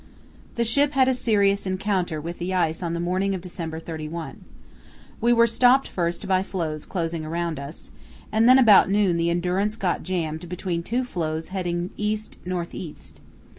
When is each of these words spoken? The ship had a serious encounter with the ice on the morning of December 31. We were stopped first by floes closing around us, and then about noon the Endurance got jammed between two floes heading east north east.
The 0.55 0.63
ship 0.65 0.93
had 0.93 1.07
a 1.07 1.13
serious 1.13 1.67
encounter 1.67 2.19
with 2.19 2.39
the 2.39 2.55
ice 2.55 2.81
on 2.81 2.95
the 2.95 2.99
morning 2.99 3.35
of 3.35 3.41
December 3.41 3.79
31. 3.79 4.41
We 5.21 5.31
were 5.31 5.45
stopped 5.45 5.87
first 5.87 6.27
by 6.27 6.41
floes 6.41 6.87
closing 6.87 7.23
around 7.23 7.59
us, 7.59 7.91
and 8.31 8.49
then 8.49 8.57
about 8.57 8.89
noon 8.89 9.17
the 9.17 9.29
Endurance 9.29 9.75
got 9.75 10.01
jammed 10.01 10.49
between 10.49 10.81
two 10.81 11.03
floes 11.03 11.49
heading 11.49 11.91
east 11.97 12.39
north 12.47 12.73
east. 12.73 13.21